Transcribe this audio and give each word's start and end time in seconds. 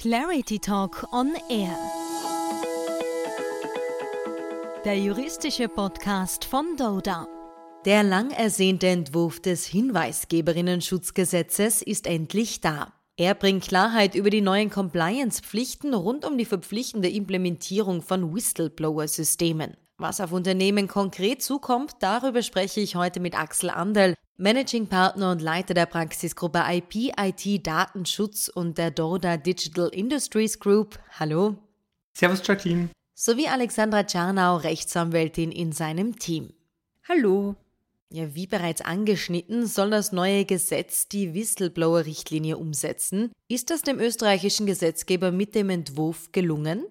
Clarity 0.00 0.58
Talk 0.58 1.06
on 1.12 1.34
Air. 1.50 1.76
Der 4.86 4.98
juristische 4.98 5.68
Podcast 5.68 6.46
von 6.46 6.74
Doda. 6.78 7.28
Der 7.84 8.02
lang 8.02 8.30
ersehnte 8.30 8.86
Entwurf 8.86 9.40
des 9.40 9.66
Hinweisgeberinnenschutzgesetzes 9.66 11.82
ist 11.82 12.06
endlich 12.06 12.62
da. 12.62 12.94
Er 13.18 13.34
bringt 13.34 13.64
Klarheit 13.64 14.14
über 14.14 14.30
die 14.30 14.40
neuen 14.40 14.70
Compliance-Pflichten 14.70 15.92
rund 15.92 16.24
um 16.24 16.38
die 16.38 16.46
verpflichtende 16.46 17.10
Implementierung 17.10 18.00
von 18.00 18.34
Whistleblower-Systemen. 18.34 19.76
Was 19.98 20.22
auf 20.22 20.32
Unternehmen 20.32 20.88
konkret 20.88 21.42
zukommt, 21.42 21.96
darüber 22.00 22.40
spreche 22.40 22.80
ich 22.80 22.96
heute 22.96 23.20
mit 23.20 23.38
Axel 23.38 23.68
Anderl, 23.68 24.14
Managing 24.40 24.86
Partner 24.86 25.32
und 25.32 25.42
Leiter 25.42 25.74
der 25.74 25.84
Praxisgruppe 25.84 26.62
IP, 26.66 27.12
IT, 27.20 27.66
Datenschutz 27.66 28.48
und 28.48 28.78
der 28.78 28.90
Dorda 28.90 29.36
Digital 29.36 29.88
Industries 29.88 30.58
Group. 30.58 30.98
Hallo. 31.18 31.58
Servus, 32.14 32.40
Jacqueline. 32.42 32.88
Sowie 33.14 33.48
Alexandra 33.48 34.02
Czarnau, 34.02 34.56
Rechtsanwältin 34.56 35.52
in 35.52 35.72
seinem 35.72 36.18
Team. 36.18 36.54
Hallo. 37.06 37.54
Ja, 38.10 38.34
wie 38.34 38.46
bereits 38.46 38.80
angeschnitten, 38.80 39.66
soll 39.66 39.90
das 39.90 40.10
neue 40.10 40.46
Gesetz 40.46 41.06
die 41.06 41.34
Whistleblower-Richtlinie 41.34 42.56
umsetzen. 42.56 43.32
Ist 43.46 43.68
das 43.68 43.82
dem 43.82 44.00
österreichischen 44.00 44.64
Gesetzgeber 44.64 45.32
mit 45.32 45.54
dem 45.54 45.68
Entwurf 45.68 46.32
gelungen? 46.32 46.86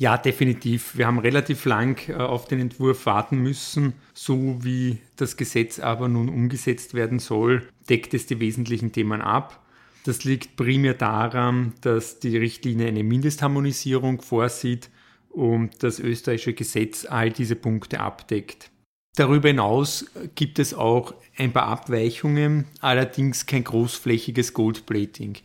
Ja, 0.00 0.16
definitiv. 0.16 0.96
Wir 0.96 1.08
haben 1.08 1.18
relativ 1.18 1.64
lang 1.64 2.08
äh, 2.08 2.14
auf 2.14 2.46
den 2.46 2.60
Entwurf 2.60 3.04
warten 3.04 3.38
müssen. 3.38 3.94
So 4.14 4.62
wie 4.62 4.98
das 5.16 5.36
Gesetz 5.36 5.80
aber 5.80 6.08
nun 6.08 6.28
umgesetzt 6.28 6.94
werden 6.94 7.18
soll, 7.18 7.68
deckt 7.90 8.14
es 8.14 8.26
die 8.26 8.38
wesentlichen 8.38 8.92
Themen 8.92 9.20
ab. 9.20 9.66
Das 10.04 10.22
liegt 10.22 10.54
primär 10.56 10.94
daran, 10.94 11.72
dass 11.80 12.20
die 12.20 12.36
Richtlinie 12.36 12.86
eine 12.86 13.02
Mindestharmonisierung 13.02 14.22
vorsieht 14.22 14.88
und 15.30 15.82
das 15.82 15.98
österreichische 15.98 16.54
Gesetz 16.54 17.04
all 17.04 17.30
diese 17.30 17.56
Punkte 17.56 17.98
abdeckt. 17.98 18.70
Darüber 19.16 19.48
hinaus 19.48 20.06
gibt 20.36 20.60
es 20.60 20.74
auch 20.74 21.12
ein 21.36 21.52
paar 21.52 21.66
Abweichungen, 21.66 22.66
allerdings 22.80 23.46
kein 23.46 23.64
großflächiges 23.64 24.54
Goldplating. 24.54 25.38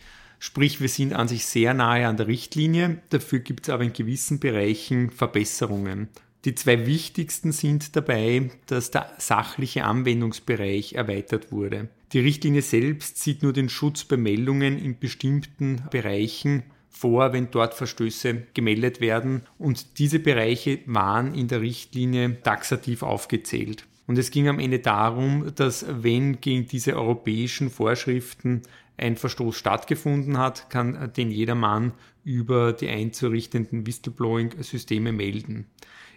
Sprich, 0.45 0.81
wir 0.81 0.89
sind 0.89 1.13
an 1.13 1.29
sich 1.29 1.45
sehr 1.45 1.73
nahe 1.73 2.05
an 2.05 2.17
der 2.17 2.27
Richtlinie, 2.27 2.97
dafür 3.11 3.39
gibt 3.39 3.63
es 3.63 3.69
aber 3.69 3.85
in 3.85 3.93
gewissen 3.93 4.39
Bereichen 4.39 5.09
Verbesserungen. 5.09 6.09
Die 6.43 6.53
zwei 6.53 6.85
wichtigsten 6.85 7.53
sind 7.53 7.95
dabei, 7.95 8.51
dass 8.65 8.91
der 8.91 9.09
sachliche 9.19 9.85
Anwendungsbereich 9.85 10.95
erweitert 10.95 11.53
wurde. 11.53 11.87
Die 12.11 12.19
Richtlinie 12.19 12.61
selbst 12.61 13.19
sieht 13.19 13.41
nur 13.41 13.53
den 13.53 13.69
Schutz 13.69 14.03
bei 14.03 14.17
Meldungen 14.17 14.77
in 14.77 14.99
bestimmten 14.99 15.81
Bereichen 15.89 16.63
vor, 16.89 17.31
wenn 17.31 17.49
dort 17.49 17.73
Verstöße 17.73 18.43
gemeldet 18.53 18.99
werden. 18.99 19.43
Und 19.57 19.97
diese 19.97 20.19
Bereiche 20.19 20.79
waren 20.87 21.35
in 21.35 21.47
der 21.47 21.61
Richtlinie 21.61 22.43
taxativ 22.43 23.01
aufgezählt. 23.01 23.85
Und 24.07 24.17
es 24.17 24.31
ging 24.31 24.49
am 24.49 24.59
Ende 24.59 24.79
darum, 24.79 25.53
dass 25.55 25.85
wenn 25.87 26.41
gegen 26.41 26.67
diese 26.67 26.97
europäischen 26.97 27.69
Vorschriften 27.69 28.63
ein 28.97 29.15
Verstoß 29.17 29.55
stattgefunden 29.55 30.37
hat, 30.37 30.69
kann 30.69 31.11
den 31.15 31.31
jedermann 31.31 31.93
über 32.23 32.73
die 32.73 32.89
einzurichtenden 32.89 33.85
Whistleblowing-Systeme 33.85 35.11
melden. 35.11 35.67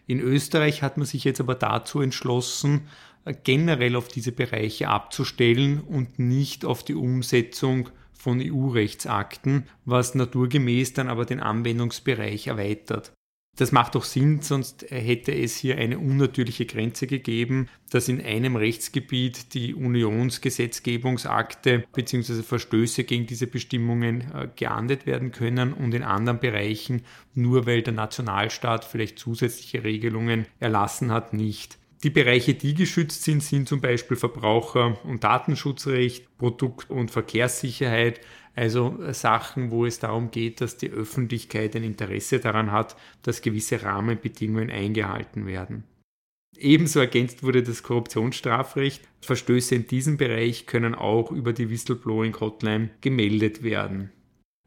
In 0.07 0.21
Österreich 0.21 0.83
hat 0.83 0.99
man 0.99 1.07
sich 1.07 1.25
jetzt 1.25 1.41
aber 1.41 1.55
dazu 1.55 2.01
entschlossen, 2.01 2.83
generell 3.45 3.97
auf 3.97 4.09
diese 4.09 4.31
Bereiche 4.31 4.89
abzustellen 4.89 5.81
und 5.81 6.19
nicht 6.19 6.65
auf 6.65 6.85
die 6.85 6.95
Umsetzung 6.95 7.89
von 8.13 8.41
EU-Rechtsakten, 8.41 9.67
was 9.85 10.15
naturgemäß 10.15 10.93
dann 10.93 11.09
aber 11.09 11.25
den 11.25 11.41
Anwendungsbereich 11.41 12.47
erweitert. 12.47 13.13
Das 13.57 13.73
macht 13.73 13.95
doch 13.95 14.05
Sinn, 14.05 14.43
sonst 14.43 14.85
hätte 14.91 15.35
es 15.35 15.57
hier 15.57 15.79
eine 15.79 15.99
unnatürliche 15.99 16.67
Grenze 16.67 17.07
gegeben, 17.07 17.71
dass 17.91 18.09
in 18.09 18.23
einem 18.23 18.57
Rechtsgebiet 18.57 19.55
die 19.55 19.75
Unionsgesetzgebungsakte 19.75 21.87
bzw. 21.95 22.43
Verstöße 22.43 23.05
gegen 23.05 23.27
diese 23.27 23.47
Bestimmungen 23.47 24.31
äh, 24.35 24.49
geahndet 24.55 25.07
werden 25.07 25.33
können 25.33 25.73
und 25.73 25.95
in 25.95 26.03
anderen 26.03 26.39
Bereichen, 26.39 27.01
nur 27.35 27.65
weil 27.65 27.81
der 27.81 27.95
Nationalstaat 27.95 28.85
vielleicht 28.85 29.19
zusätzliche 29.19 29.85
Regelungen 29.85 30.45
erlassen 30.61 31.11
hat, 31.11 31.33
nicht. 31.33 31.79
Die 32.03 32.11
Bereiche, 32.11 32.53
die 32.53 32.75
geschützt 32.75 33.25
sind, 33.25 33.43
sind 33.43 33.69
zum 33.69 33.81
Beispiel 33.81 34.19
Verbraucher- 34.19 34.99
und 35.05 35.25
Datenschutzrecht, 35.25 36.37
Produkt- 36.37 36.91
und 36.91 37.11
Verkehrssicherheit, 37.11 38.21
also 38.57 38.99
äh, 39.03 39.15
Sachen, 39.15 39.71
wo 39.71 39.87
es 39.87 40.01
darum 40.01 40.31
geht, 40.31 40.61
dass 40.61 40.79
die 40.79 40.91
Öffentlichkeit 40.91 41.77
ein 41.77 41.85
Interesse 41.85 42.41
daran 42.41 42.73
hat, 42.73 42.97
dass 43.23 43.43
gewisse 43.43 43.83
Rahmenbedingungen 43.83 44.71
eingehalten 44.71 45.47
werden. 45.47 45.85
Ebenso 46.57 47.01
ergänzt 47.01 47.43
wurde 47.43 47.63
das 47.63 47.83
Korruptionsstrafrecht. 47.83 49.07
Verstöße 49.21 49.75
in 49.75 49.87
diesem 49.87 50.17
Bereich 50.17 50.67
können 50.67 50.95
auch 50.95 51.31
über 51.31 51.53
die 51.53 51.69
Whistleblowing 51.69 52.41
Hotline 52.41 52.91
gemeldet 53.03 53.63
werden. 53.63 54.11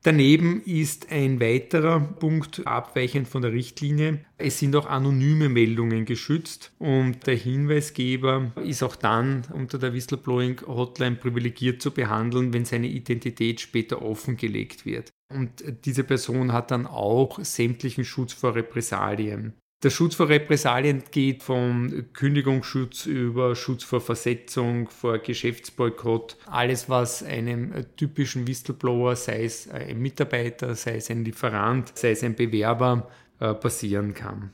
Daneben 0.04 0.62
ist 0.64 1.12
ein 1.12 1.42
weiterer 1.42 2.00
Punkt 2.00 2.66
abweichend 2.66 3.28
von 3.28 3.42
der 3.42 3.52
Richtlinie. 3.52 4.24
Es 4.38 4.58
sind 4.58 4.74
auch 4.78 4.86
anonyme 4.86 5.50
Meldungen 5.50 6.06
geschützt 6.06 6.72
und 6.80 7.28
der 7.28 7.36
Hinweisgeber 7.36 8.54
ist 8.64 8.82
auch 8.82 8.96
dann 8.96 9.46
unter 9.52 9.78
der 9.78 9.94
Whistleblowing 9.94 10.62
Hotline 10.68 11.18
privilegiert 11.18 11.82
zu 11.82 11.92
behandeln, 11.92 12.54
wenn 12.54 12.64
seine 12.64 12.88
Identität 12.88 13.60
später 13.60 14.02
offengelegt 14.02 14.86
wird. 14.86 15.10
Und 15.34 15.64
diese 15.84 16.06
Person 16.06 16.54
hat 16.54 16.72
dann 16.72 16.88
auch 16.88 17.44
sämtlichen 17.44 18.06
Schutz 18.06 18.32
vor 18.32 18.56
Repressalien. 18.56 19.54
Der 19.82 19.92
Schutz 19.92 20.16
vor 20.16 20.28
Repressalien 20.28 21.04
geht 21.10 21.42
vom 21.42 22.12
Kündigungsschutz 22.12 23.06
über 23.06 23.56
Schutz 23.56 23.86
vor 23.86 24.02
Versetzung, 24.02 24.90
vor 24.90 25.20
Geschäftsboykott, 25.20 26.36
alles 26.48 26.90
was 26.90 27.24
einem 27.24 27.74
typischen 27.96 28.46
Whistleblower, 28.46 29.16
sei 29.16 29.46
es 29.46 29.70
ein 29.70 30.00
Mitarbeiter, 30.00 30.76
sei 30.76 30.98
es 30.98 31.10
ein 31.10 31.24
Lieferant, 31.24 31.98
sei 31.98 32.12
es 32.12 32.24
ein 32.24 32.36
Bewerber, 32.36 33.10
äh, 33.40 33.54
passieren 33.54 34.14
kann. 34.14 34.52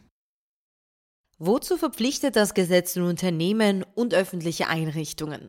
Wozu 1.39 1.77
verpflichtet 1.77 2.35
das 2.35 2.53
Gesetz 2.53 2.95
nun 2.95 3.09
Unternehmen 3.09 3.83
und 3.95 4.13
öffentliche 4.13 4.67
Einrichtungen? 4.67 5.47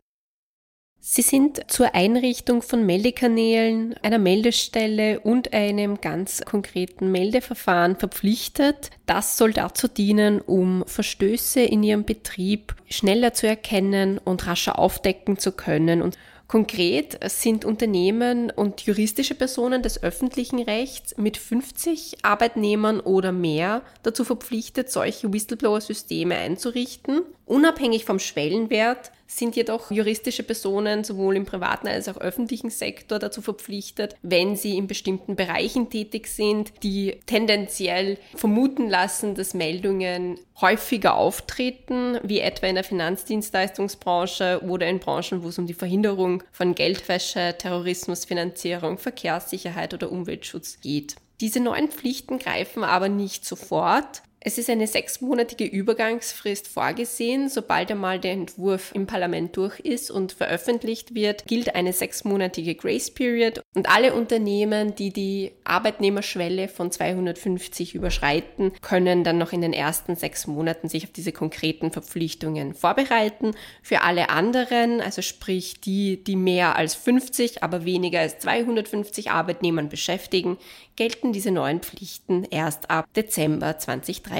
Sie 1.09 1.21
sind 1.21 1.61
zur 1.71 1.95
Einrichtung 1.95 2.61
von 2.61 2.85
Meldekanälen, 2.85 3.95
einer 4.03 4.17
Meldestelle 4.17 5.21
und 5.21 5.53
einem 5.53 6.01
ganz 6.01 6.41
konkreten 6.43 7.13
Meldeverfahren 7.13 7.95
verpflichtet. 7.95 8.89
Das 9.05 9.37
soll 9.37 9.53
dazu 9.53 9.87
dienen, 9.87 10.41
um 10.41 10.83
Verstöße 10.85 11.61
in 11.61 11.81
ihrem 11.81 12.03
Betrieb 12.03 12.75
schneller 12.89 13.31
zu 13.31 13.47
erkennen 13.47 14.17
und 14.17 14.47
rascher 14.47 14.77
aufdecken 14.77 15.39
zu 15.39 15.53
können 15.53 16.01
und 16.01 16.17
Konkret 16.47 17.19
sind 17.29 17.65
Unternehmen 17.65 18.51
und 18.51 18.81
juristische 18.81 19.35
Personen 19.35 19.81
des 19.81 20.01
öffentlichen 20.01 20.61
Rechts 20.61 21.17
mit 21.17 21.35
50 21.35 22.23
Arbeitnehmern 22.23 23.01
oder 23.01 23.33
mehr 23.33 23.81
dazu 24.03 24.23
verpflichtet, 24.23 24.89
solche 24.89 25.33
Whistleblower-Systeme 25.33 26.35
einzurichten. 26.35 27.23
Unabhängig 27.45 28.05
vom 28.05 28.19
Schwellenwert 28.19 29.11
sind 29.27 29.55
jedoch 29.55 29.91
juristische 29.91 30.43
Personen 30.43 31.03
sowohl 31.03 31.35
im 31.35 31.45
privaten 31.45 31.87
als 31.87 32.07
auch 32.07 32.17
öffentlichen 32.17 32.69
Sektor 32.69 33.19
dazu 33.19 33.41
verpflichtet, 33.41 34.15
wenn 34.21 34.55
sie 34.55 34.77
in 34.77 34.87
bestimmten 34.87 35.35
Bereichen 35.35 35.89
tätig 35.89 36.27
sind, 36.27 36.71
die 36.83 37.19
tendenziell 37.25 38.17
vermuten 38.35 38.89
lassen, 38.89 39.35
dass 39.35 39.53
Meldungen 39.53 40.39
häufiger 40.59 41.15
auftreten, 41.15 42.19
wie 42.23 42.39
etwa 42.39 42.67
in 42.67 42.75
der 42.75 42.83
Finanzdienstleistungsbranche 42.83 44.61
oder 44.63 44.87
in 44.87 44.99
Branchen, 44.99 45.43
wo 45.43 45.49
es 45.49 45.59
um 45.59 45.67
die 45.67 45.73
Verhinderung 45.73 46.43
von 46.51 46.73
Geldwäsche, 46.73 47.55
Terrorismusfinanzierung, 47.57 48.97
Verkehrssicherheit 48.97 49.93
oder 49.93 50.11
Umweltschutz 50.11 50.79
geht. 50.81 51.15
Diese 51.39 51.59
neuen 51.59 51.89
Pflichten 51.89 52.39
greifen 52.39 52.83
aber 52.83 53.09
nicht 53.09 53.45
sofort, 53.45 54.23
es 54.47 54.57
ist 54.57 54.69
eine 54.69 54.87
sechsmonatige 54.87 55.65
Übergangsfrist 55.65 56.69
vorgesehen. 56.69 57.49
Sobald 57.49 57.91
einmal 57.91 58.17
der 58.17 58.31
Entwurf 58.31 58.95
im 58.95 59.05
Parlament 59.05 59.57
durch 59.57 59.81
ist 59.81 60.09
und 60.09 60.31
veröffentlicht 60.31 61.13
wird, 61.13 61.45
gilt 61.47 61.75
eine 61.75 61.91
sechsmonatige 61.91 62.75
Grace 62.75 63.11
Period 63.11 63.61
und 63.75 63.89
alle 63.89 64.13
Unternehmen, 64.13 64.95
die 64.95 65.11
die 65.11 65.51
Arbeitnehmerschwelle 65.65 66.69
von 66.69 66.91
250 66.91 67.93
überschreiten, 67.93 68.71
können 68.79 69.25
dann 69.25 69.37
noch 69.37 69.51
in 69.51 69.59
den 69.59 69.73
ersten 69.73 70.15
sechs 70.15 70.47
Monaten 70.47 70.87
sich 70.87 71.03
auf 71.03 71.11
diese 71.11 71.33
konkreten 71.33 71.91
Verpflichtungen 71.91 72.73
vorbereiten. 72.73 73.51
Für 73.83 74.03
alle 74.03 74.29
anderen, 74.29 75.01
also 75.01 75.21
sprich 75.21 75.81
die, 75.81 76.23
die 76.23 76.37
mehr 76.37 76.77
als 76.77 76.95
50, 76.95 77.63
aber 77.63 77.83
weniger 77.83 78.21
als 78.21 78.39
250 78.39 79.29
Arbeitnehmern 79.29 79.89
beschäftigen, 79.89 80.57
gelten 80.95 81.33
diese 81.33 81.51
neuen 81.51 81.81
Pflichten 81.81 82.45
erst 82.49 82.89
ab 82.89 83.07
Dezember 83.13 83.77
2023. 83.77 84.36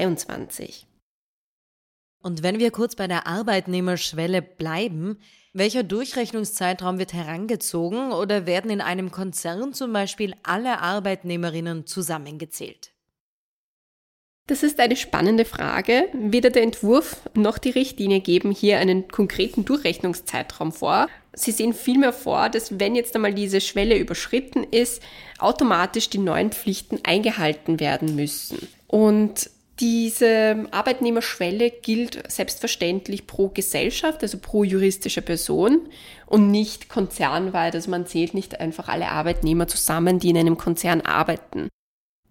Und 2.20 2.42
wenn 2.42 2.58
wir 2.58 2.70
kurz 2.70 2.96
bei 2.96 3.06
der 3.06 3.26
Arbeitnehmerschwelle 3.26 4.42
bleiben, 4.42 5.18
Welcher 5.54 5.82
Durchrechnungszeitraum 5.82 6.98
wird 6.98 7.14
herangezogen 7.14 8.12
oder 8.12 8.46
werden 8.46 8.70
in 8.70 8.80
einem 8.80 9.10
Konzern 9.10 9.72
zum 9.72 9.92
Beispiel 9.92 10.34
alle 10.42 10.80
Arbeitnehmerinnen 10.80 11.84
zusammengezählt? 11.84 12.92
Das 14.46 14.62
ist 14.62 14.78
eine 14.78 14.94
spannende 14.96 15.44
Frage. 15.44 16.08
Weder 16.12 16.50
der 16.50 16.62
Entwurf 16.62 17.28
noch 17.34 17.58
die 17.58 17.70
Richtlinie 17.70 18.20
geben 18.20 18.50
hier 18.52 18.78
einen 18.78 19.08
konkreten 19.08 19.64
Durchrechnungszeitraum 19.64 20.72
vor. 20.72 21.08
Sie 21.32 21.50
sehen 21.50 21.72
vielmehr 21.72 22.12
vor, 22.12 22.50
dass 22.50 22.78
wenn 22.78 22.94
jetzt 22.94 23.14
einmal 23.14 23.34
diese 23.34 23.60
Schwelle 23.60 23.98
überschritten 23.98 24.64
ist, 24.64 25.02
automatisch 25.38 26.08
die 26.08 26.18
neuen 26.18 26.52
Pflichten 26.52 27.00
eingehalten 27.04 27.80
werden 27.80 28.14
müssen. 28.14 28.68
Und 28.86 29.50
diese 29.80 30.66
Arbeitnehmerschwelle 30.70 31.70
gilt 31.70 32.30
selbstverständlich 32.30 33.26
pro 33.26 33.48
Gesellschaft, 33.48 34.22
also 34.22 34.38
pro 34.38 34.64
juristische 34.64 35.22
Person 35.22 35.88
und 36.26 36.50
nicht 36.50 36.88
konzernweit. 36.88 37.74
Also 37.74 37.90
man 37.90 38.06
zählt 38.06 38.34
nicht 38.34 38.60
einfach 38.60 38.88
alle 38.88 39.08
Arbeitnehmer 39.10 39.68
zusammen, 39.68 40.18
die 40.18 40.30
in 40.30 40.38
einem 40.38 40.56
Konzern 40.56 41.00
arbeiten. 41.00 41.68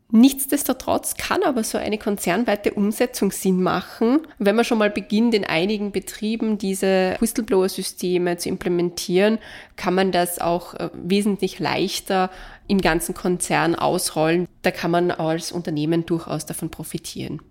Nichtsdestotrotz 0.10 1.16
kann 1.16 1.44
aber 1.44 1.66
so 1.66 1.78
eine 1.78 1.98
konzernweite 1.98 2.74
Umsetzung 2.74 3.32
Sinn 3.32 3.62
machen, 3.62 4.22
wenn 4.40 4.56
man 4.56 4.64
schon 4.64 4.78
mal 4.78 4.90
beginnt, 4.90 5.34
in 5.34 5.44
einigen 5.44 5.92
Betrieben 5.92 6.58
diese 6.58 7.18
Whistleblower-Systeme 7.20 8.38
zu 8.38 8.48
implementieren, 8.48 9.38
kann 9.76 9.94
man 9.94 10.14
das 10.14 10.40
auch 10.40 10.76
äh, 10.76 10.90
wesentlich 10.94 11.60
leichter 11.60 12.32
im 12.68 12.80
ganzen 12.80 13.16
Konzern 13.16 13.76
ausrollen. 13.76 14.48
Da 14.62 14.72
kann 14.72 14.92
man 14.92 15.12
als 15.12 15.52
Unternehmen 15.52 16.06
durchaus 16.06 16.46
davon 16.46 16.70
profitieren. 16.70 17.42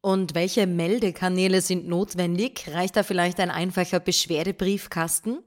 Und 0.00 0.34
welche 0.34 0.66
Meldekanäle 0.66 1.60
sind 1.60 1.88
notwendig? 1.88 2.66
Reicht 2.72 2.96
da 2.96 3.04
vielleicht 3.04 3.38
ein 3.38 3.50
einfacher 3.50 4.00
Beschwerdebriefkasten? 4.00 5.38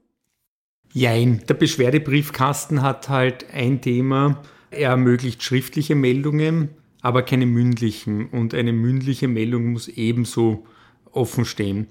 Jein, 0.92 1.44
der 1.46 1.54
Beschwerdebriefkasten 1.54 2.80
hat 2.80 3.10
halt 3.10 3.46
ein 3.52 3.82
Thema, 3.82 4.42
er 4.70 4.90
ermöglicht 4.90 5.42
schriftliche 5.42 5.94
Meldungen, 5.94 6.70
aber 7.00 7.22
keine 7.22 7.46
mündlichen. 7.46 8.28
Und 8.28 8.54
eine 8.54 8.72
mündliche 8.72 9.28
Meldung 9.28 9.72
muss 9.72 9.88
ebenso 9.88 10.66
offen 11.12 11.44
stehen. 11.44 11.88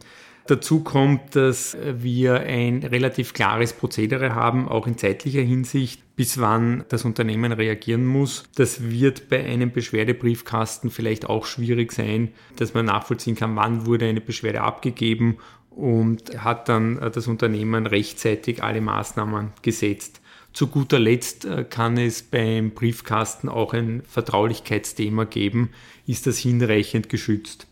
Dazu 0.47 0.81
kommt, 0.81 1.35
dass 1.35 1.75
wir 1.83 2.39
ein 2.39 2.81
relativ 2.83 3.33
klares 3.33 3.73
Prozedere 3.73 4.33
haben, 4.33 4.69
auch 4.69 4.87
in 4.87 4.97
zeitlicher 4.97 5.41
Hinsicht, 5.41 6.01
bis 6.15 6.39
wann 6.39 6.85
das 6.87 7.03
Unternehmen 7.03 7.51
reagieren 7.51 8.05
muss. 8.05 8.45
Das 8.55 8.89
wird 8.89 9.27
bei 9.27 9.43
einem 9.43 9.71
Beschwerdebriefkasten 9.71 10.89
vielleicht 10.89 11.25
auch 11.25 11.45
schwierig 11.45 11.91
sein, 11.91 12.29
dass 12.55 12.73
man 12.73 12.85
nachvollziehen 12.85 13.35
kann, 13.35 13.57
wann 13.57 13.85
wurde 13.85 14.07
eine 14.07 14.21
Beschwerde 14.21 14.61
abgegeben 14.61 15.37
und 15.69 16.41
hat 16.43 16.69
dann 16.69 16.97
das 17.13 17.27
Unternehmen 17.27 17.85
rechtzeitig 17.85 18.63
alle 18.63 18.79
Maßnahmen 18.79 19.51
gesetzt. 19.61 20.21
Zu 20.57 20.65
guter 20.65 20.97
Letzt 20.97 21.45
äh, 21.45 21.65
kann 21.69 21.97
es 21.97 22.23
beim 22.23 22.71
Briefkasten 22.71 23.47
auch 23.47 23.75
ein 23.75 24.01
Vertraulichkeitsthema 24.07 25.25
geben. 25.25 25.69
Ist 26.07 26.25
das 26.25 26.39
hinreichend 26.39 27.09
geschützt? 27.09 27.67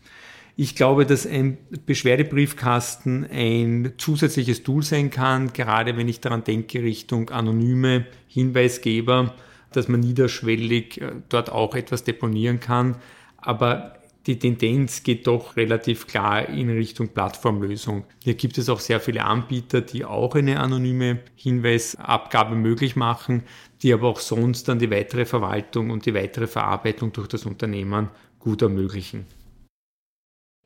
Ich 0.54 0.76
glaube, 0.76 1.04
dass 1.04 1.26
ein 1.26 1.58
Beschwerdebriefkasten 1.84 3.26
ein 3.28 3.94
zusätzliches 3.98 4.62
Tool 4.62 4.84
sein 4.84 5.10
kann, 5.10 5.52
gerade 5.52 5.96
wenn 5.96 6.06
ich 6.06 6.20
daran 6.20 6.44
denke, 6.44 6.80
Richtung 6.80 7.30
anonyme 7.30 8.06
Hinweisgeber, 8.28 9.34
dass 9.72 9.88
man 9.88 9.98
niederschwellig 9.98 11.00
äh, 11.00 11.10
dort 11.28 11.50
auch 11.50 11.74
etwas 11.74 12.04
deponieren 12.04 12.60
kann. 12.60 12.98
Aber 13.36 13.96
die 14.26 14.38
Tendenz 14.38 15.04
geht 15.04 15.26
doch 15.26 15.56
relativ 15.56 16.06
klar 16.06 16.48
in 16.48 16.68
Richtung 16.68 17.08
Plattformlösung. 17.08 18.04
Hier 18.24 18.34
gibt 18.34 18.58
es 18.58 18.68
auch 18.68 18.80
sehr 18.80 19.00
viele 19.00 19.24
Anbieter, 19.24 19.80
die 19.80 20.04
auch 20.04 20.34
eine 20.34 20.58
anonyme 20.58 21.20
Hinweisabgabe 21.36 22.56
möglich 22.56 22.96
machen, 22.96 23.44
die 23.82 23.92
aber 23.92 24.08
auch 24.08 24.20
sonst 24.20 24.66
dann 24.68 24.80
die 24.80 24.90
weitere 24.90 25.26
Verwaltung 25.26 25.90
und 25.90 26.06
die 26.06 26.14
weitere 26.14 26.48
Verarbeitung 26.48 27.12
durch 27.12 27.28
das 27.28 27.46
Unternehmen 27.46 28.10
gut 28.40 28.62
ermöglichen. 28.62 29.26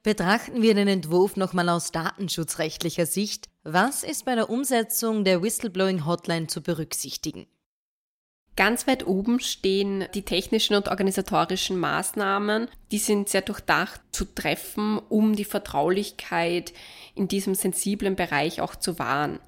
Betrachten 0.02 0.62
wir 0.62 0.74
den 0.74 0.88
Entwurf 0.88 1.36
nochmal 1.36 1.68
aus 1.68 1.92
datenschutzrechtlicher 1.92 3.04
Sicht. 3.04 3.50
Was 3.64 4.02
ist 4.02 4.24
bei 4.24 4.34
der 4.34 4.48
Umsetzung 4.48 5.24
der 5.24 5.42
Whistleblowing 5.42 6.06
Hotline 6.06 6.46
zu 6.46 6.62
berücksichtigen? 6.62 7.46
Ganz 8.56 8.86
weit 8.86 9.06
oben 9.06 9.40
stehen 9.40 10.04
die 10.14 10.22
technischen 10.22 10.74
und 10.74 10.88
organisatorischen 10.88 11.78
Maßnahmen. 11.78 12.68
Die 12.90 12.98
sind 12.98 13.28
sehr 13.28 13.42
durchdacht 13.42 14.00
zu 14.12 14.26
treffen, 14.26 14.98
um 15.08 15.34
die 15.34 15.44
Vertraulichkeit 15.44 16.72
in 17.14 17.28
diesem 17.28 17.54
sensiblen 17.54 18.16
Bereich 18.16 18.60
auch 18.60 18.76
zu 18.76 18.98
wahren. 18.98 19.38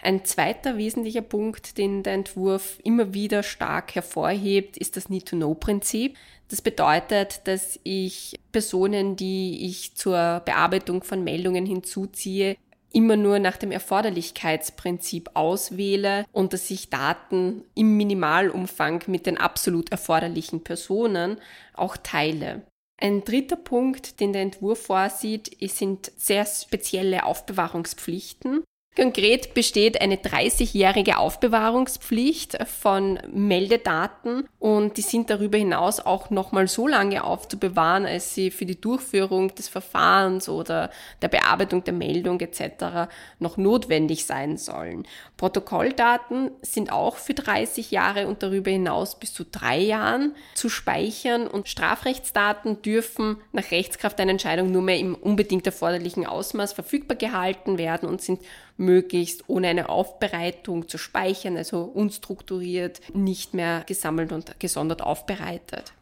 Ein 0.00 0.24
zweiter 0.24 0.76
wesentlicher 0.76 1.22
Punkt, 1.22 1.76
den 1.76 2.02
der 2.02 2.14
Entwurf 2.14 2.78
immer 2.84 3.14
wieder 3.14 3.42
stark 3.42 3.94
hervorhebt, 3.94 4.76
ist 4.76 4.96
das 4.96 5.08
Need-to-Know-Prinzip. 5.08 6.16
Das 6.48 6.62
bedeutet, 6.62 7.42
dass 7.44 7.78
ich 7.82 8.38
Personen, 8.52 9.16
die 9.16 9.66
ich 9.66 9.94
zur 9.94 10.40
Bearbeitung 10.44 11.02
von 11.02 11.24
Meldungen 11.24 11.66
hinzuziehe, 11.66 12.56
immer 12.98 13.16
nur 13.16 13.38
nach 13.38 13.56
dem 13.56 13.70
Erforderlichkeitsprinzip 13.70 15.30
auswähle 15.34 16.26
und 16.32 16.52
dass 16.52 16.68
ich 16.68 16.90
Daten 16.90 17.62
im 17.76 17.96
Minimalumfang 17.96 19.04
mit 19.06 19.24
den 19.24 19.38
absolut 19.38 19.92
erforderlichen 19.92 20.64
Personen 20.64 21.36
auch 21.74 21.96
teile. 21.96 22.62
Ein 23.00 23.22
dritter 23.22 23.54
Punkt, 23.54 24.18
den 24.18 24.32
der 24.32 24.42
Entwurf 24.42 24.86
vorsieht, 24.86 25.56
sind 25.70 26.10
sehr 26.16 26.44
spezielle 26.44 27.24
Aufbewahrungspflichten. 27.24 28.64
Konkret 28.98 29.54
besteht 29.54 30.00
eine 30.00 30.16
30-jährige 30.16 31.18
Aufbewahrungspflicht 31.18 32.58
von 32.66 33.20
Meldedaten 33.32 34.48
und 34.58 34.96
die 34.96 35.02
sind 35.02 35.30
darüber 35.30 35.56
hinaus 35.56 36.00
auch 36.00 36.30
nochmal 36.30 36.66
so 36.66 36.88
lange 36.88 37.22
aufzubewahren, 37.22 38.06
als 38.06 38.34
sie 38.34 38.50
für 38.50 38.66
die 38.66 38.80
Durchführung 38.80 39.54
des 39.54 39.68
Verfahrens 39.68 40.48
oder 40.48 40.90
der 41.22 41.28
Bearbeitung 41.28 41.84
der 41.84 41.94
Meldung 41.94 42.40
etc. 42.40 43.08
noch 43.38 43.56
notwendig 43.56 44.26
sein 44.26 44.56
sollen. 44.56 45.06
Protokolldaten 45.36 46.50
sind 46.62 46.90
auch 46.90 47.18
für 47.18 47.34
30 47.34 47.92
Jahre 47.92 48.26
und 48.26 48.42
darüber 48.42 48.72
hinaus 48.72 49.16
bis 49.16 49.32
zu 49.32 49.44
drei 49.44 49.78
Jahren 49.78 50.34
zu 50.56 50.68
speichern 50.68 51.46
und 51.46 51.68
Strafrechtsdaten 51.68 52.82
dürfen 52.82 53.36
nach 53.52 53.70
Rechtskraft 53.70 54.18
einer 54.18 54.32
Entscheidung 54.32 54.72
nur 54.72 54.82
mehr 54.82 54.98
im 54.98 55.14
unbedingt 55.14 55.66
erforderlichen 55.66 56.26
Ausmaß 56.26 56.72
verfügbar 56.72 57.16
gehalten 57.16 57.78
werden 57.78 58.08
und 58.08 58.20
sind 58.20 58.40
möglichst 58.78 59.48
ohne 59.48 59.68
eine 59.68 59.88
Aufbereitung 59.90 60.88
zu 60.88 60.96
speichern, 60.96 61.56
also 61.56 61.82
unstrukturiert, 61.82 63.00
nicht 63.14 63.52
mehr 63.52 63.84
gesammelt 63.86 64.32
und 64.32 64.58
gesondert 64.58 65.02
aufbereitet. 65.02 65.92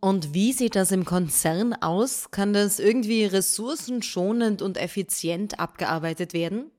Und 0.00 0.32
wie 0.32 0.52
sieht 0.52 0.76
das 0.76 0.92
im 0.92 1.04
Konzern 1.04 1.74
aus? 1.74 2.30
Kann 2.30 2.52
das 2.52 2.78
irgendwie 2.78 3.24
ressourcenschonend 3.26 4.62
und 4.62 4.78
effizient 4.78 5.60
abgearbeitet 5.60 6.32
werden? 6.32 6.70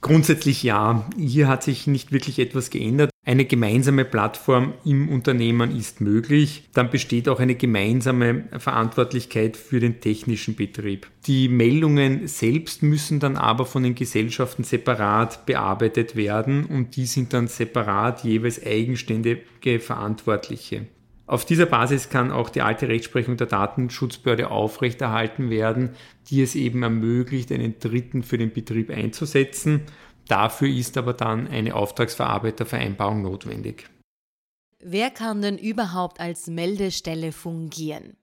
Grundsätzlich 0.00 0.64
ja. 0.64 1.08
Hier 1.16 1.46
hat 1.46 1.62
sich 1.62 1.86
nicht 1.86 2.10
wirklich 2.10 2.40
etwas 2.40 2.70
geändert. 2.70 3.11
Eine 3.24 3.44
gemeinsame 3.44 4.04
Plattform 4.04 4.74
im 4.84 5.08
Unternehmen 5.08 5.76
ist 5.76 6.00
möglich. 6.00 6.68
Dann 6.74 6.90
besteht 6.90 7.28
auch 7.28 7.38
eine 7.38 7.54
gemeinsame 7.54 8.46
Verantwortlichkeit 8.58 9.56
für 9.56 9.78
den 9.78 10.00
technischen 10.00 10.56
Betrieb. 10.56 11.08
Die 11.26 11.48
Meldungen 11.48 12.26
selbst 12.26 12.82
müssen 12.82 13.20
dann 13.20 13.36
aber 13.36 13.64
von 13.64 13.84
den 13.84 13.94
Gesellschaften 13.94 14.64
separat 14.64 15.46
bearbeitet 15.46 16.16
werden 16.16 16.66
und 16.66 16.96
die 16.96 17.06
sind 17.06 17.32
dann 17.32 17.46
separat 17.46 18.24
jeweils 18.24 18.60
eigenständige 18.66 19.78
Verantwortliche. 19.78 20.88
Auf 21.26 21.44
dieser 21.44 21.66
Basis 21.66 22.10
kann 22.10 22.32
auch 22.32 22.50
die 22.50 22.60
alte 22.60 22.88
Rechtsprechung 22.88 23.36
der 23.36 23.46
Datenschutzbehörde 23.46 24.50
aufrechterhalten 24.50 25.48
werden, 25.48 25.90
die 26.28 26.42
es 26.42 26.56
eben 26.56 26.82
ermöglicht, 26.82 27.52
einen 27.52 27.78
Dritten 27.78 28.24
für 28.24 28.36
den 28.36 28.52
Betrieb 28.52 28.90
einzusetzen. 28.90 29.82
Dafür 30.28 30.68
ist 30.68 30.96
aber 30.96 31.14
dann 31.14 31.48
eine 31.48 31.74
Auftragsverarbeitervereinbarung 31.74 33.22
notwendig. 33.22 33.88
Wer 34.80 35.10
kann 35.10 35.42
denn 35.42 35.58
überhaupt 35.58 36.20
als 36.20 36.48
Meldestelle 36.48 37.32
fungieren? 37.32 38.16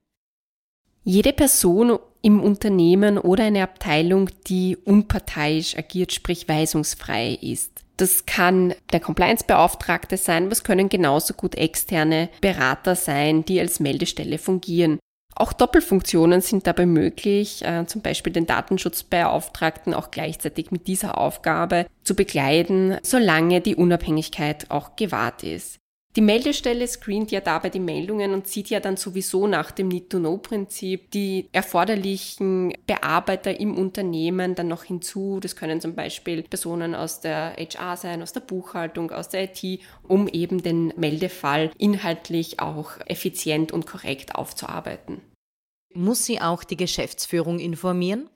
Jede 1.02 1.32
Person 1.32 1.98
im 2.20 2.42
Unternehmen 2.42 3.16
oder 3.16 3.44
eine 3.44 3.62
Abteilung, 3.62 4.28
die 4.46 4.76
unparteiisch 4.76 5.76
agiert, 5.76 6.12
sprich 6.12 6.46
weisungsfrei 6.48 7.38
ist. 7.40 7.84
Das 7.96 8.26
kann 8.26 8.74
der 8.92 9.00
Compliance-Beauftragte 9.00 10.16
sein, 10.16 10.44
aber 10.44 10.52
es 10.52 10.64
können 10.64 10.88
genauso 10.88 11.34
gut 11.34 11.54
externe 11.54 12.28
Berater 12.40 12.94
sein, 12.96 13.44
die 13.44 13.60
als 13.60 13.80
Meldestelle 13.80 14.38
fungieren. 14.38 14.98
Auch 15.40 15.54
Doppelfunktionen 15.54 16.42
sind 16.42 16.66
dabei 16.66 16.84
möglich, 16.84 17.64
äh, 17.64 17.86
zum 17.86 18.02
Beispiel 18.02 18.30
den 18.30 18.44
Datenschutzbeauftragten 18.44 19.94
auch 19.94 20.10
gleichzeitig 20.10 20.70
mit 20.70 20.86
dieser 20.86 21.16
Aufgabe 21.16 21.86
zu 22.04 22.14
begleiten, 22.14 22.98
solange 23.02 23.62
die 23.62 23.74
Unabhängigkeit 23.74 24.70
auch 24.70 24.96
gewahrt 24.96 25.42
ist. 25.42 25.78
Die 26.16 26.20
Meldestelle 26.20 26.86
screent 26.86 27.30
ja 27.30 27.40
dabei 27.40 27.70
die 27.70 27.80
Meldungen 27.80 28.34
und 28.34 28.48
zieht 28.48 28.68
ja 28.68 28.80
dann 28.80 28.98
sowieso 28.98 29.46
nach 29.46 29.70
dem 29.70 29.88
Need-to-Know-Prinzip 29.88 31.10
die 31.12 31.48
erforderlichen 31.52 32.74
Bearbeiter 32.86 33.58
im 33.58 33.78
Unternehmen 33.78 34.54
dann 34.54 34.68
noch 34.68 34.84
hinzu. 34.84 35.40
Das 35.40 35.56
können 35.56 35.80
zum 35.80 35.94
Beispiel 35.94 36.42
Personen 36.42 36.94
aus 36.94 37.20
der 37.20 37.56
HR 37.56 37.96
sein, 37.96 38.22
aus 38.22 38.34
der 38.34 38.40
Buchhaltung, 38.40 39.10
aus 39.10 39.30
der 39.30 39.44
IT, 39.44 39.80
um 40.06 40.28
eben 40.28 40.62
den 40.62 40.92
Meldefall 40.98 41.70
inhaltlich 41.78 42.60
auch 42.60 42.98
effizient 43.06 43.72
und 43.72 43.86
korrekt 43.86 44.34
aufzuarbeiten. 44.34 45.29
Muss 45.94 46.24
sie 46.24 46.40
auch 46.40 46.64
die 46.64 46.76
Geschäftsführung 46.76 47.58
informieren? 47.58 48.28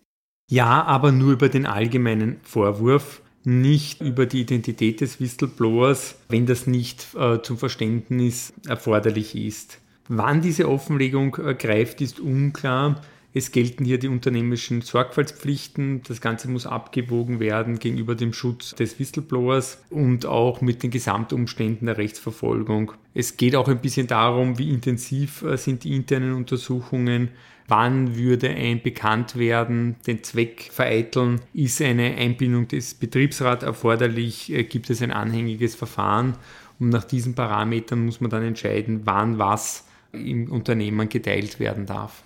Ja, 0.51 0.85
aber 0.85 1.13
nur 1.13 1.33
über 1.33 1.49
den 1.49 1.67
allgemeinen 1.67 2.41
Vorwurf 2.43 3.23
nicht 3.45 4.01
über 4.01 4.27
die 4.27 4.41
Identität 4.41 5.01
des 5.01 5.21
Whistleblowers, 5.21 6.17
wenn 6.29 6.47
das 6.47 6.67
nicht 6.67 7.15
äh, 7.15 7.43
zum 7.43 7.59
Verständnis 7.59 8.55
erforderlich 8.67 9.35
ist. 9.37 9.81
Wann 10.09 10.41
diese 10.41 10.69
Offenlegung 10.69 11.37
äh, 11.37 11.55
greift, 11.55 12.01
ist 12.01 12.21
unklar. 12.21 13.03
Es 13.35 13.51
gelten 13.51 13.85
hier 13.85 13.99
die 13.99 14.09
unternehmerischen 14.09 14.81
Sorgfaltspflichten. 14.81 16.03
Das 16.07 16.21
Ganze 16.21 16.49
muss 16.49 16.67
abgewogen 16.67 17.41
werden 17.41 17.81
gegenüber 17.81 18.15
dem 18.15 18.33
Schutz 18.33 18.75
des 18.77 18.99
Whistleblowers 18.99 19.83
und 19.91 20.25
auch 20.25 20.61
mit 20.61 20.83
den 20.85 20.91
Gesamtumständen 20.91 21.87
der 21.87 21.99
Rechtsverfolgung. 21.99 22.93
Es 23.13 23.37
geht 23.37 23.57
auch 23.57 23.69
ein 23.69 23.81
bisschen 23.81 24.07
darum, 24.07 24.59
wie 24.59 24.71
intensiv 24.71 25.43
äh, 25.43 25.59
sind 25.59 25.85
die 25.85 25.95
internen 25.95 26.33
Untersuchungen 26.33 27.31
Wann 27.67 28.17
würde 28.17 28.51
ein 28.51 28.83
Bekanntwerden 28.83 29.97
den 30.07 30.23
Zweck 30.23 30.69
vereiteln? 30.71 31.41
Ist 31.55 31.81
eine 31.81 32.15
Einbindung 32.15 32.69
des 32.69 32.95
Betriebsrats 32.95 33.65
erforderlich? 33.65 34.53
Äh, 34.53 34.65
gibt 34.65 34.91
es 34.91 35.01
ein 35.01 35.11
anhängiges 35.11 35.75
Verfahren? 35.75 36.37
Und 36.79 36.91
nach 36.91 37.05
diesen 37.05 37.35
Parametern 37.35 38.05
muss 38.05 38.21
man 38.21 38.31
dann 38.31 38.43
entscheiden, 38.43 39.03
wann 39.05 39.39
was 39.39 39.87
im 40.13 40.53
Unternehmen 40.53 41.09
geteilt 41.09 41.59
werden 41.59 41.87
darf. 41.87 42.23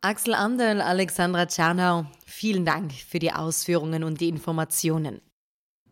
Axel 0.00 0.34
Anderl, 0.34 0.80
Alexandra 0.80 1.46
Czernau, 1.46 2.06
vielen 2.24 2.64
Dank 2.64 2.92
für 2.92 3.18
die 3.18 3.32
Ausführungen 3.32 4.04
und 4.04 4.20
die 4.20 4.28
Informationen. 4.28 5.20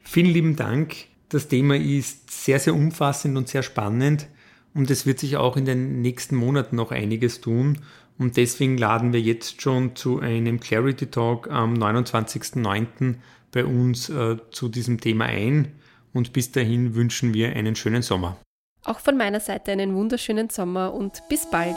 Vielen 0.00 0.30
lieben 0.30 0.54
Dank. 0.54 0.94
Das 1.28 1.48
Thema 1.48 1.74
ist 1.74 2.30
sehr, 2.30 2.60
sehr 2.60 2.74
umfassend 2.74 3.36
und 3.36 3.48
sehr 3.48 3.64
spannend 3.64 4.28
und 4.74 4.90
es 4.90 5.06
wird 5.06 5.18
sich 5.18 5.36
auch 5.38 5.56
in 5.56 5.64
den 5.64 6.02
nächsten 6.02 6.36
Monaten 6.36 6.76
noch 6.76 6.92
einiges 6.92 7.40
tun. 7.40 7.78
Und 8.18 8.36
deswegen 8.36 8.78
laden 8.78 9.12
wir 9.12 9.20
jetzt 9.20 9.60
schon 9.60 9.96
zu 9.96 10.20
einem 10.20 10.60
Clarity 10.60 11.06
Talk 11.06 11.50
am 11.50 11.74
29.09. 11.74 13.16
bei 13.50 13.64
uns 13.64 14.08
äh, 14.08 14.36
zu 14.50 14.68
diesem 14.68 15.00
Thema 15.00 15.24
ein. 15.24 15.72
Und 16.12 16.32
bis 16.32 16.52
dahin 16.52 16.94
wünschen 16.94 17.34
wir 17.34 17.56
einen 17.56 17.74
schönen 17.74 18.02
Sommer. 18.02 18.36
Auch 18.84 19.00
von 19.00 19.16
meiner 19.16 19.40
Seite 19.40 19.72
einen 19.72 19.94
wunderschönen 19.94 20.48
Sommer 20.48 20.94
und 20.94 21.22
bis 21.28 21.50
bald. 21.50 21.76